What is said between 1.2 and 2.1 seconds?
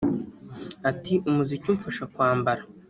“Umuziki umfasha